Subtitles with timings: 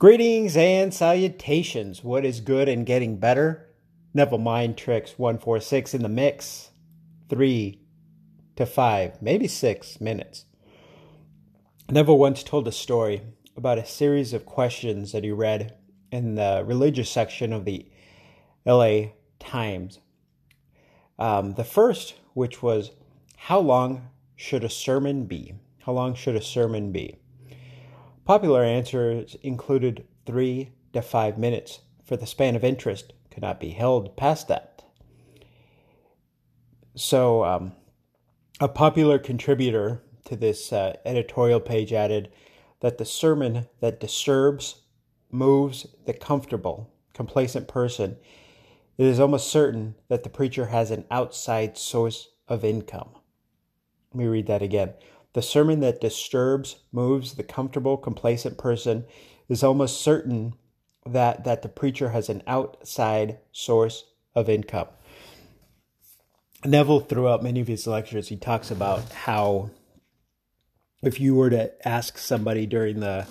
[0.00, 2.02] Greetings and salutations.
[2.02, 3.68] What is good and getting better?
[4.14, 6.70] Neville Mind Tricks 146 in the mix.
[7.28, 7.82] Three
[8.56, 10.46] to five, maybe six minutes.
[11.90, 13.20] Neville once told a story
[13.58, 15.76] about a series of questions that he read
[16.10, 17.86] in the religious section of the
[18.64, 19.98] LA Times.
[21.18, 22.92] Um, the first, which was,
[23.36, 25.56] How long should a sermon be?
[25.80, 27.18] How long should a sermon be?
[28.24, 33.70] Popular answers included three to five minutes, for the span of interest could not be
[33.70, 34.82] held past that.
[36.94, 37.72] So, um,
[38.60, 42.30] a popular contributor to this uh, editorial page added
[42.80, 44.82] that the sermon that disturbs,
[45.30, 48.16] moves the comfortable, complacent person,
[48.98, 53.10] it is almost certain that the preacher has an outside source of income.
[54.12, 54.92] Let me read that again.
[55.32, 59.04] The sermon that disturbs, moves the comfortable, complacent person
[59.48, 60.54] is almost certain
[61.06, 64.88] that, that the preacher has an outside source of income.
[66.64, 69.70] Neville, throughout many of his lectures, he talks about how
[71.02, 73.26] if you were to ask somebody during the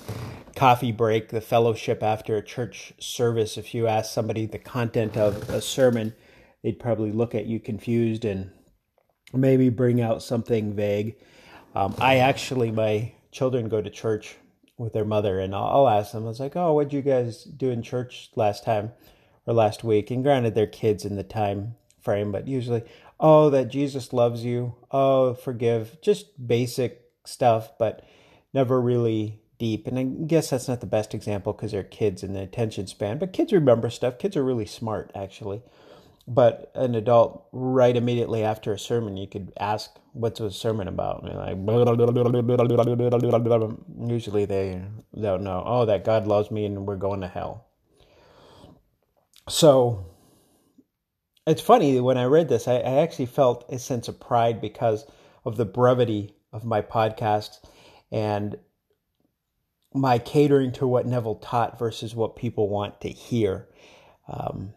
[0.56, 5.50] coffee break, the fellowship after a church service, if you ask somebody the content of
[5.50, 6.16] a sermon,
[6.64, 8.50] they'd probably look at you confused and
[9.32, 11.16] maybe bring out something vague.
[11.76, 14.36] Um, I actually, my children go to church
[14.78, 16.26] with their mother, and I'll, I'll ask them.
[16.26, 18.92] I was like, "Oh, what'd you guys do in church last time
[19.46, 22.84] or last week?" And granted, they're kids in the time frame, but usually,
[23.20, 24.76] oh, that Jesus loves you.
[24.92, 26.00] Oh, forgive.
[26.02, 28.04] Just basic stuff, but
[28.54, 29.88] never really deep.
[29.88, 33.20] And I guess that's not the best example because they're kids in the attention span.
[33.20, 34.18] But kids remember stuff.
[34.18, 35.62] Kids are really smart, actually
[36.30, 41.24] but an adult right immediately after a sermon you could ask what's a sermon about
[41.24, 41.58] and like
[44.08, 44.80] usually they
[45.20, 47.66] don't know oh that god loves me and we're going to hell
[49.50, 50.06] so
[51.48, 55.08] it's funny when i read this I, I actually felt a sense of pride because
[55.44, 57.58] of the brevity of my podcast
[58.12, 58.56] and
[59.96, 63.68] my catering to what neville taught versus what people want to hear
[64.28, 64.76] um,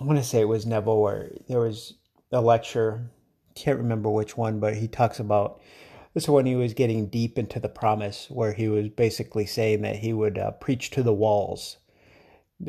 [0.00, 1.94] I want to say it was Neville where there was
[2.32, 3.10] a lecture.
[3.54, 5.60] Can't remember which one, but he talks about
[6.14, 9.96] this when he was getting deep into the promise, where he was basically saying that
[9.96, 11.76] he would uh, preach to the walls.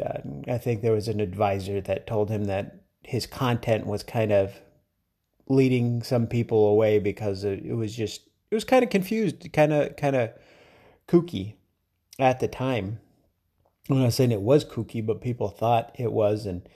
[0.03, 4.31] Uh, I think there was an advisor that told him that his content was kind
[4.31, 4.59] of
[5.47, 9.95] leading some people away because it was just it was kind of confused, kind of
[9.95, 10.31] kind of
[11.07, 11.55] kooky
[12.19, 12.99] at the time.
[13.89, 16.67] I'm not saying it was kooky, but people thought it was, and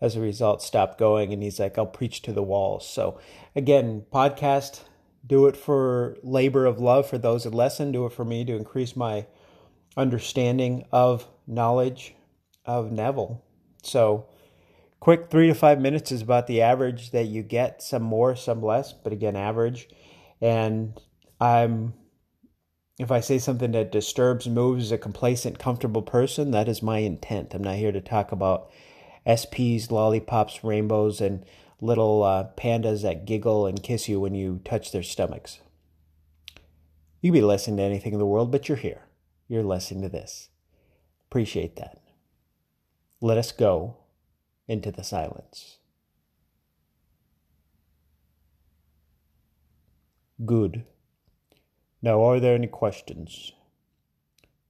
[0.00, 2.88] as a result stopped going and he's like i'll preach to the walls.
[2.88, 3.18] So
[3.54, 4.80] again podcast
[5.26, 8.54] do it for labor of love for those that lesson do it for me to
[8.54, 9.26] increase my
[9.96, 12.14] understanding of knowledge
[12.64, 13.44] of neville.
[13.82, 14.28] So
[15.00, 18.62] quick three to five minutes is about the average that you get some more some
[18.62, 19.88] less but again average.
[20.40, 21.00] And
[21.40, 21.94] i'm
[22.98, 27.54] if i say something that disturbs moves a complacent comfortable person that is my intent.
[27.54, 28.70] I'm not here to talk about
[29.26, 31.44] SPs, lollipops, rainbows, and
[31.80, 35.60] little uh, pandas that giggle and kiss you when you touch their stomachs.
[37.20, 39.02] You be listening to anything in the world, but you're here.
[39.48, 40.48] You're listening to this.
[41.28, 42.00] Appreciate that.
[43.20, 43.96] Let us go
[44.68, 45.78] into the silence.
[50.44, 50.84] Good.
[52.02, 53.52] Now, are there any questions?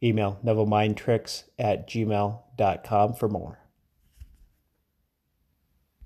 [0.03, 3.66] Email nevillemindtricks at gmail.com for more.